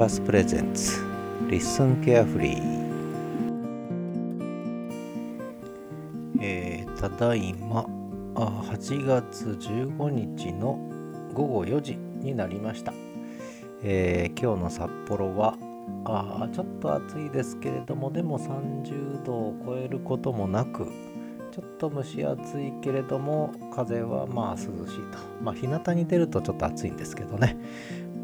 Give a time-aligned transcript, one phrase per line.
[0.00, 0.98] パスプレゼンツ
[1.48, 2.56] Listen Carefully.
[6.40, 7.84] えー、ただいま。
[8.34, 10.78] あ8月15日の
[11.34, 12.94] 午後4時になりました、
[13.82, 15.58] えー、今日の札幌は
[16.06, 20.86] あちょっと暑いですけれどもでも30度を超えることもなく
[21.52, 25.18] ちょっと蒸し暑いけれども風はまあ涼しいと。
[25.42, 27.58] まあ日向に出るとちょっと暑いんですけどね。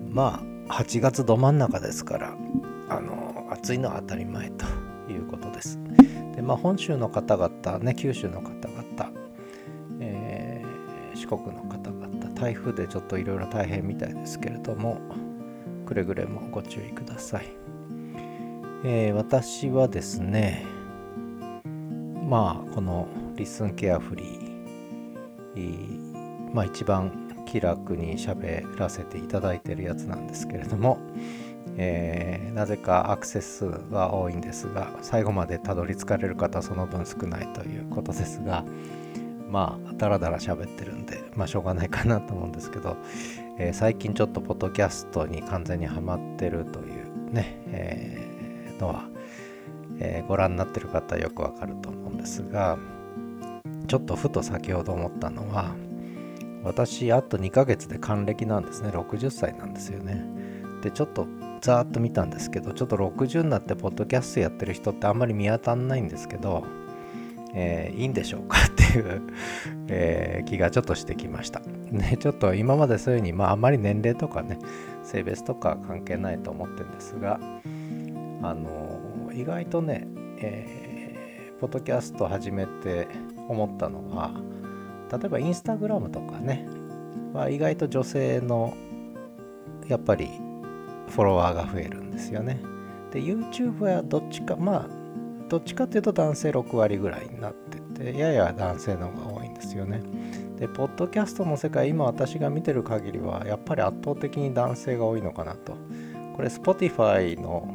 [0.08, 2.36] まあ8月ど真ん中ですから
[2.88, 4.64] あの暑いのは当たり前と
[5.08, 5.78] いうことです。
[6.34, 9.12] でまあ本州の方々ね九州の方々、
[10.00, 15.00] えー、四国の方々台風でちょっといろいろ大変みたいですけれども
[15.86, 17.46] くれぐれもご注意ください、
[18.84, 20.66] えー、私はですね
[22.28, 27.25] まあこのリスンケアフリーまあ一番
[27.56, 30.98] 気楽に喋らせていただいてるやつなんですけれども、
[31.78, 38.66] えー、なぜかアクセス数は多いんですが最後までたどり着かれる方その分少ないということですが
[39.48, 42.98] まあダラダラ喋ってるんでまあしょうがないかなと思うんですけど、
[43.58, 49.08] えー、最近ちょっとポッドキャストに完全にはまってるというね、えー、のは
[49.98, 52.78] えー、ご覧になってる方よくわかると思うんですが
[53.86, 55.74] ちょっとふと先ほど思ったのは
[56.66, 58.90] 私あと2ヶ月で還暦なんですね。
[58.90, 60.24] 60歳なんですよね。
[60.82, 61.26] でちょっと
[61.60, 66.64] ざーっと見たんですけどちょっと60になってポッドキャストやってる人ってあんまり見当たんないんですけど、
[67.54, 69.22] えー、いいんでしょうかっていう
[69.88, 71.60] え、気がちょっとしてきました。
[71.90, 74.58] ねちょっと今までそういうふうにまああんまり年齢とかね
[75.04, 77.38] 性別とか関係ないと思ってるんですが
[78.42, 80.06] あの意外とね、
[80.40, 83.06] えー、ポッドキャスト始めて
[83.48, 84.32] 思ったのは
[85.10, 86.66] 例えばインスタグラムとかね
[87.32, 88.74] は意外と女性の
[89.86, 90.28] やっぱり
[91.08, 92.60] フォロワーが増えるんですよね。
[93.12, 94.88] で YouTube はどっちかまあ
[95.48, 100.02] どっちかっていうと男性6割ぐらいになっててやや男性の方が多いんですよね。
[100.58, 105.76] でポッドキャストの世界今私が見てる限りはやっぱり圧倒的に男性が多いのかなと。
[106.34, 107.68] これ Spotify の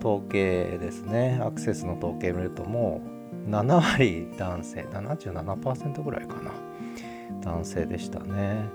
[0.00, 6.52] 統計ですねアクセスの統計見るともう7割男性77%ぐらいかな。
[7.42, 8.68] 男性でしたね。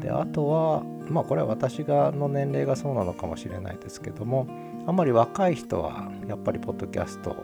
[0.00, 4.46] であとはまあこれは私がの年齢がそうなのかもしれないですけども
[4.86, 7.36] あんまり若い人はやっぱりポッドキャストを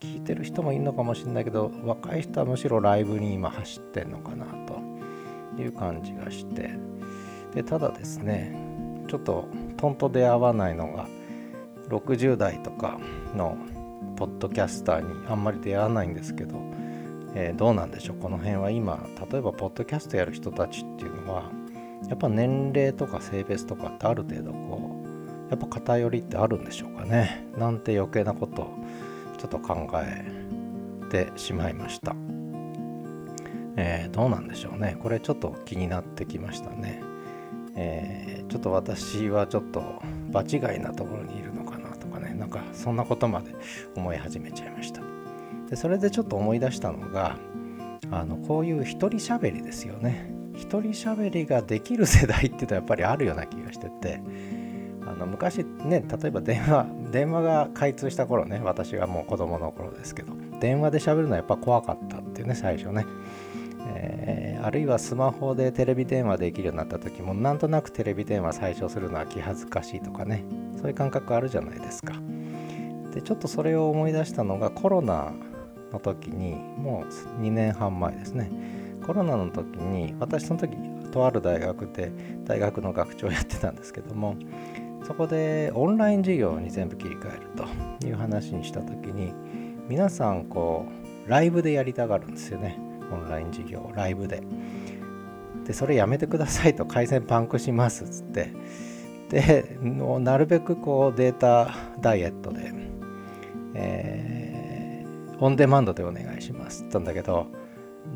[0.00, 6.70] 聞いてる人もいるのかもしれないけど若い人はむしろライブに今走ってんのかなという感じがして。
[7.54, 8.54] でただですね
[9.08, 11.06] ちょっとトンと出会わないのが
[11.88, 12.98] 60代とか
[13.36, 13.56] の
[14.16, 16.56] ポッドキャスターにあんまり出会わないんですけど、
[17.34, 18.16] えー、どうなんでしょう？
[18.16, 21.50] この辺は今例えばポッドキャストやる人たちっていうのは
[22.08, 25.02] やっぱ年齢とか性別とかってある程度こ
[25.48, 27.46] うやっぱ偏りってあるんでしょうかね？
[27.58, 28.74] なんて余計なことを
[29.38, 30.24] ちょっと考え
[31.10, 32.14] てしまいました、
[33.76, 34.96] えー、どうなんでしょうね？
[35.02, 37.02] これちょっと気になってきましたね、
[37.76, 41.63] えー、ちょっと私はちょっと場違いなところにいるの
[42.54, 43.54] かそんなことまで
[43.96, 45.02] 思い始めちゃいました。
[45.68, 47.36] でそれでちょっと思い出したのが
[48.10, 50.32] あのこういう一人喋りですよね。
[50.54, 54.20] 一人喋りができる世代っていうのはやっぱりあるような気がしてて
[55.04, 63.04] あの昔ね例えば電話電話が開通した頃ね私がもう子供の頃ですけど電話で喋るのはやっぱ怖かったっていうね最初ね。
[63.86, 70.42] えー、あるいはスマホでテレビ電話できるようになった時もなんとなくテレビ電話最初するのは気恥ずかしいとかね
[70.78, 72.14] そういう感覚あるじゃないですか。
[73.14, 75.32] でちょっとそれを思い出したのがコロナ
[75.92, 78.50] の時にもう2年半前ですね。
[79.06, 80.76] コロナの時に私その時
[81.12, 82.10] とある大学で
[82.44, 84.34] 大学の学長をやってたんですけども
[85.06, 87.48] そこでオンライン授業に全部切り替える
[88.00, 89.32] という話にした時に
[89.88, 90.86] 皆さんこ
[91.26, 92.78] うライブでやりたがるんですよね。
[93.12, 94.42] オンライン授業ライブで。
[95.64, 98.50] でそれやめてくださいと回線パンクしますっつって。
[99.30, 102.72] でなるべくこうデータダイエットで、
[103.74, 106.82] えー、オンデマンドでお願いします。
[106.82, 107.46] って言ったんだけど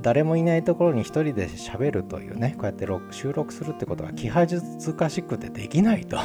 [0.03, 6.19] 誰もいないところに一人で喋るというねこうやって収録するってことが気恥ずかしくてできないと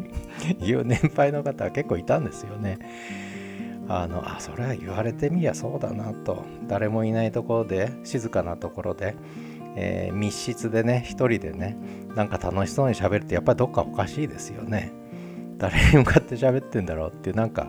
[0.64, 2.78] いう年配の方は結構いたんですよね。
[3.88, 6.44] あのあそれは言われてみりゃそうだなと。
[6.66, 9.14] 誰もいないところで静かなところで、
[9.76, 11.76] えー、密室でね一人でね
[12.14, 14.92] なんか楽しそうに喋るってやっぱりどっかおかしいですよね。
[15.58, 17.68] 誰に向かって喋ってんだろうっていうなんか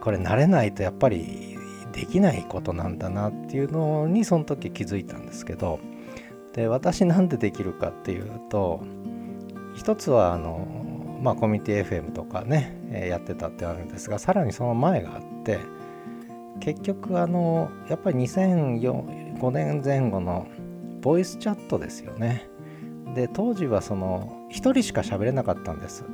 [0.00, 1.56] これ慣れないとやっぱり
[1.92, 5.80] できないことなんだなっていうのにその時気づいたんですけど
[6.52, 8.82] で私なんでできるかっていうと
[9.74, 10.66] 一つはあの
[11.20, 15.58] まあ、コミュニティ FM とかね、やってたってあるんですがさらにその前があって
[16.60, 20.46] 結局あのやっぱり2005年前後の
[21.00, 22.48] ボイスチャットですよね。
[23.14, 26.04] で当時はその1人しか喋れなかったんです。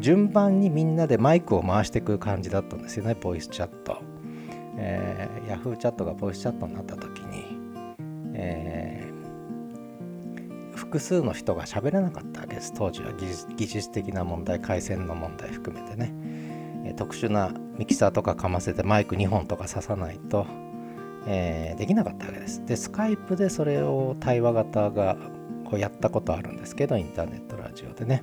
[0.00, 4.02] 順番にみんなでマイクを回していく感じだったんですよねボイスチャット、
[4.76, 7.44] えー、Yahoo チャットがボイスチャットになった時に、
[8.34, 12.72] えー、複数の人が喋れなかったわけです。
[12.74, 16.14] 当時は技術的な問題回線の問題含めてね、
[16.86, 20.46] え、特殊なミキサーとかかませてマイク2本とか刺さないと、
[21.26, 22.64] えー、できなかったわけです。
[22.64, 25.16] でスカイプでそれを対話型が
[25.70, 28.22] こうやったことあるんですけどインターネットラジオでね。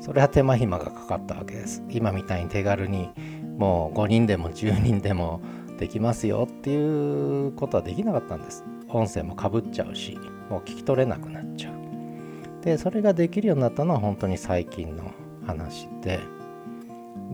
[0.00, 1.82] それは手間暇がかかったわけです。
[1.90, 3.10] 今みたいに手軽に
[3.58, 5.40] もう5人でも10人でも
[5.78, 8.64] できますよっていうことはできなかったんです。
[8.88, 10.18] 音声もかぶっちゃうし
[10.48, 12.64] もう聞き取れなくなっちゃう。
[12.64, 15.12] でそれができるようになったのは本当に最近の
[15.46, 16.20] 話で。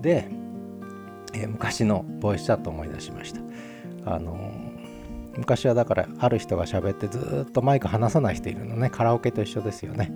[0.01, 0.29] で、
[1.33, 3.41] え、昔のボイスチャット思い出しました。
[4.07, 4.53] あの、
[5.37, 8.91] 昔はだからある人が喋ってずっとマイク離さない人いるのね。
[8.91, 10.13] カラオケと一緒ですよね。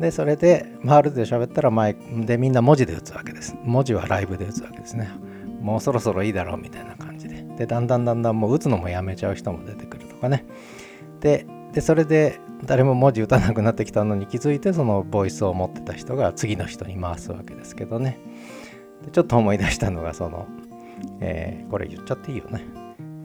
[0.00, 3.54] でそれで、まあ、ある程度喋ったらマイクでみんな文字で打つわけです。
[3.64, 5.10] 文字はライブで打つわけですね。
[5.60, 7.42] もうそろそろいいだろうみたいな感じで。
[7.58, 10.46] でだんだんだんだんもう打つのもやめちゃう人も出てくるとかね。
[11.20, 18.18] ででそれで誰も文字打たなくなってきたのに気づいてそのボイスを持ってた人が次の人に回すわけですけどね。
[19.04, 20.48] でちょっと思い出したのがその、
[21.20, 22.64] えー、これ言っちゃっていいよね、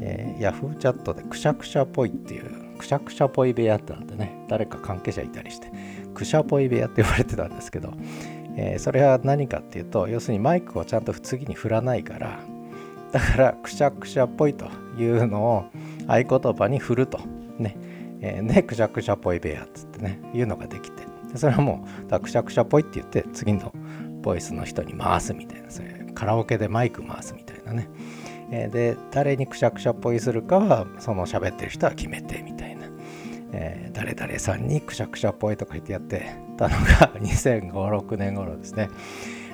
[0.01, 4.45] えー、ヤフーチャットでくしゃくしゃぽいっていうくしゃくしゃぽい部屋ってなんてね。
[4.47, 5.71] 誰か関係者いたりして。
[6.15, 7.93] クシャポイ部屋って呼ばれてたんですけど、
[8.57, 12.39] えー、それは何かっていうと要するにマイクをちゃんと次に振らないから
[13.11, 14.65] だからくしゃくしゃっぽいと
[14.97, 15.65] いうのを
[16.07, 17.19] 合言葉に振ると。
[17.57, 17.77] ね、
[18.19, 21.03] えー、でくしゃくしゃっぽい部屋っつってねいうのができて。
[21.31, 23.73] でそれはもうだくしゃくしゃっぽいって言って次の
[24.21, 25.69] ボイスの人に回すみたいな。
[25.69, 27.89] それカラオケでマイク回すみたいなね、
[28.51, 32.54] えー、で誰にくしゃくしゃっぽいするかはその喋ってる人は決めてみたいな。
[33.57, 38.89] えー、誰々さんにくしゃくしゃっぽいとか言ってやってたのが 2005、6年頃ですね。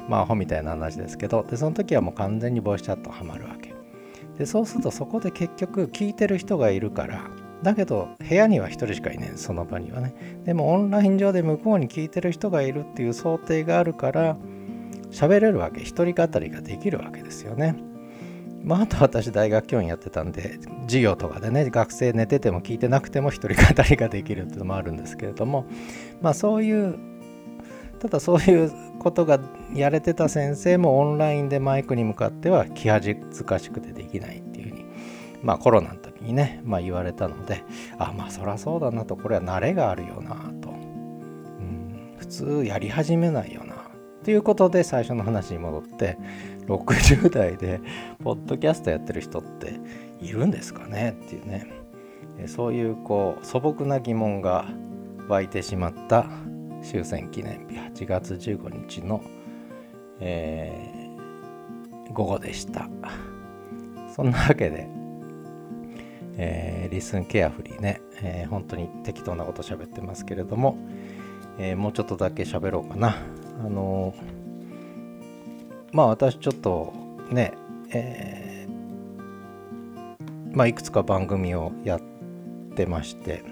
[0.09, 3.73] まあ、アホみたいな話ですけど、で、その時はもう完全にボイスチャットハマるわけ。
[4.39, 7.29] で、そうするとそこで結局聞いてる人がいるから、
[7.61, 10.41] だけど部屋には1人しかいないその場にはね。
[10.45, 14.35] でもオンライン上で向こうに聞いてる人がいるっていう想定があるから、
[15.11, 17.75] 喋れるわけ、一人語りができるわけですよね。
[18.63, 25.65] まあ、あと私大学教員やってたんで授業とかでね学生寝てても聞いてなくても一人語りができるっていうのもあるんですけれども
[26.21, 26.99] まあそういう
[27.99, 29.39] ただそういうことが
[29.73, 34.85] やれてた先生もオンラインでマイクに向かっては気恥ずかしくてできないっていうふうに
[35.43, 37.63] まあコロナの時にね、まあ、言われたので
[37.97, 43.70] あまあそりゃそうだなとこれは慣れがあるよなと、うん、普通やり始めないよな。
[44.23, 46.17] ということで最初の話に戻って
[46.67, 47.81] 60代で
[48.23, 49.79] ポッドキャストやってる人って
[50.19, 51.81] いるんですかねっていうね。
[52.47, 54.65] そういうこう素朴な疑問が
[55.27, 56.25] 湧いてしまった
[56.83, 59.21] 終戦記念日8月15日の、
[60.19, 62.89] えー、午後でした。
[64.15, 64.87] そんなわけで、
[66.37, 70.77] えー、リスンケアフリーね、えー、本当に適当なこと喋ってますけれども、
[71.57, 73.15] えー、もうちょっとだけ喋ろうかな。
[73.59, 74.13] あの
[75.91, 76.93] まあ私ちょっと
[77.29, 77.53] ね、
[77.93, 82.01] えー、まあいくつか番組をやっ
[82.75, 83.43] てまして、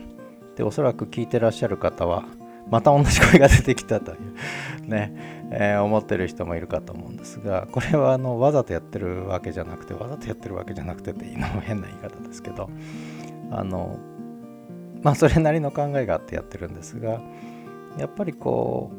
[0.55, 2.25] で、おそらく聞いてらっしゃる方は、
[2.69, 12.69] また同じ声が出てきたという ね、えー、思ってる人もいるかと思うんですが、これはあのわざとやってるわけじゃなくて、わざとやってるわけじゃなくてっていうのも変な言い方ですけど、
[13.51, 13.97] あの、
[15.01, 17.21] まあそれなりの考えがあってやってるんですが、
[17.97, 18.98] やっぱりこう、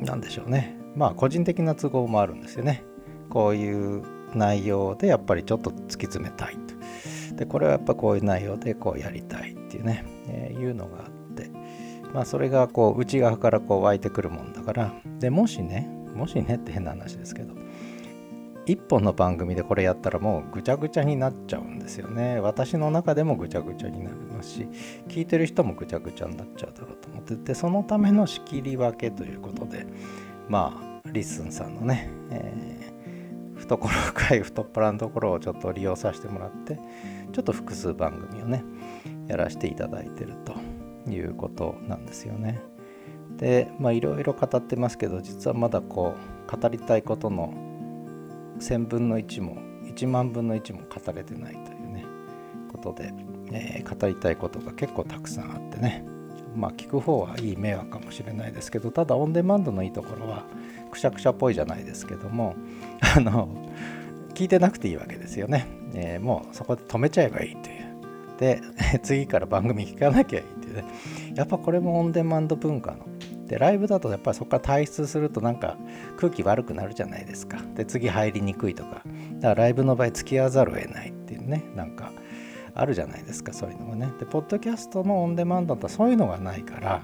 [0.00, 0.76] なんでしょうね。
[0.94, 2.84] まあ個人的な都合もあるんですよね。
[3.28, 4.02] こういう
[4.34, 6.56] 内容でやっぱりちょっと突き詰めたい
[7.30, 7.36] と。
[7.36, 11.50] でこれはやっぱこういう内容でこうやりたいっていうね、えー、いうのがあって。
[12.14, 14.92] まあそれがこう内側からこう湧いてくるもんだから。
[15.18, 17.54] でもしねもしねって変な話ですけど。
[18.66, 22.40] 一本の番組でこれやったらもうぐちゃぐちゃになっちゃうんですよね。
[22.40, 24.68] 私の中でもぐちゃぐちゃになりますし
[25.08, 29.86] 聞いてる人もぐちゃぐちゃになっちゃうだろうと思っててそのための仕切り分けということで
[30.48, 36.78] まあ LISTEN さんのね、えー、懐深い太っ腹のところをちょっと利用させてもらって
[37.32, 38.64] ちょっと複数番組をね
[39.28, 42.60] やらせていただいてるということなんですよね。
[43.36, 46.14] でまあいろいろ語ってますけど実はまだこ
[46.48, 47.52] う語りたいことの
[48.60, 52.04] 1000分の1も1万分の1も語れてないというね
[52.72, 53.12] ことで、
[53.52, 56.04] えー、語りたいことが結構たくさんあってね。
[56.56, 60.44] まあ聞く方はいい迷惑かもしれないですけどただオンデマンドのいいところは
[60.90, 62.54] くしゃくしゃっぽいじゃないですけども
[63.16, 63.70] あの
[64.34, 67.86] 聞いてなくていいわけですよね、えー、もうそこで止めちゃえばいいという。
[68.38, 68.60] で
[69.02, 70.84] 次から番組聞かなきゃいいっていうね。
[71.34, 73.06] やっぱこれもオンデマンド文化の。
[73.46, 75.78] でライブだとやっぱりそこから退出するとなんか
[76.16, 77.58] 空気悪くなるじゃないですか。
[77.74, 79.02] で次入りにくいとか。
[79.40, 81.64] だからライブの場合付き合わざるを得ないっていうね。
[81.74, 82.12] なんか
[82.76, 84.12] あるじゃないですかそういうのがね。
[84.18, 87.02] でポッドキャストのオンデマンドだとそういうのがないから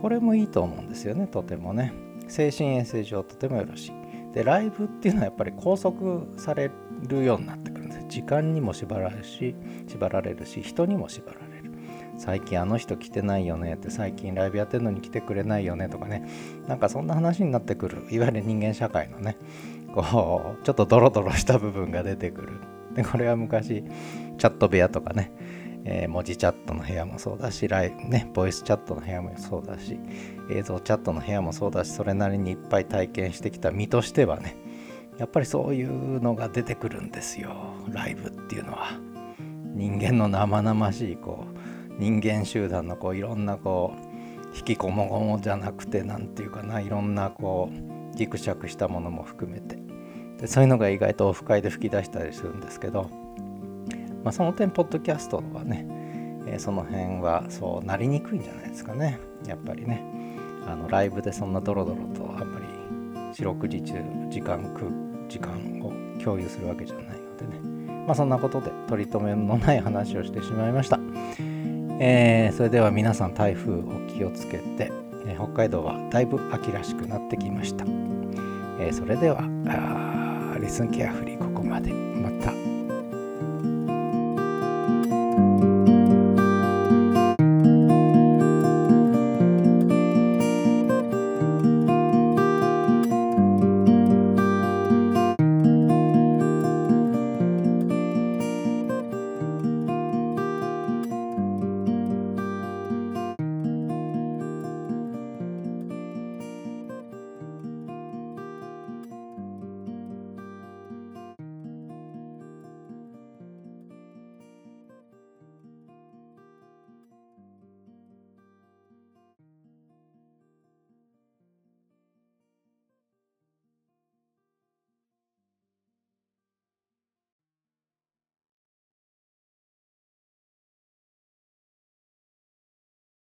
[0.00, 1.92] これもいいと思うんですよねとてもね。
[2.28, 3.92] 精神衛生上とてもよろしい。
[4.32, 6.70] でライブっていうのはやっぱり拘束され
[7.08, 9.56] るようになってくるんです時間にも縛られるし
[9.88, 11.70] 縛られるし人にも縛られる。
[12.16, 16.28] 最近あの人来てないよねって最近ライブやってるのに来てくれないよねとかね。
[16.68, 18.06] なんかそんな話になってくる。
[18.10, 19.36] いわゆる人間社会のね。
[19.94, 22.52] こうちょっとドロドロした部分が出てくる。
[23.04, 23.84] これは昔
[24.38, 25.32] チャット部屋とかね、
[25.84, 29.98] えー、文字チャットの部屋もそうだしライねボイスチャットの部屋もそうだし
[30.50, 34.56] 映像チャットの部屋もそうだしそれなりにいっぱい体験してきた身としてはね
[35.18, 39.10] やっぱりそういうのが出てくるんですよライブっていうのは。
[39.74, 49.89] 人間の生々しいこう人間集団のこういろんなこう引きこもごもじゃなくて何て言うかないろんなこうギクシャクしたものも含めて。
[50.40, 53.10] でそういうのが意外とオフ会で吹き出したりするんですけど、
[54.24, 55.86] まあ、その点ポッドキャストはね、
[56.46, 59.18] えー、その辺はそうなりにくいんじゃないですかね。
[59.46, 60.02] やっぱりね。
[60.66, 62.66] あのライブでそんなドロドロとあんまり
[63.34, 63.94] 四六時中
[64.28, 64.86] 時間空
[65.28, 65.92] 時間を
[66.22, 68.04] 共有するわけじゃないのでね。
[68.06, 70.98] まあそんなことで取り留めのない話をしてしまいました。
[72.02, 74.90] えー、それでは皆さん台風お気をつけて、
[75.26, 77.84] えー、北海道はだいぶ秋らしくなってきました、
[78.80, 79.42] えー、それでは
[80.60, 81.92] レッスンケアフリーここまで。
[81.92, 82.59] また。